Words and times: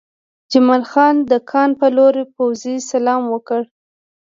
جمال 0.51 0.83
خان 0.91 1.15
د 1.31 1.31
کان 1.51 1.69
په 1.79 1.87
لور 1.95 2.15
پوځي 2.35 2.75
سلام 2.91 3.21
وکړ 3.33 3.61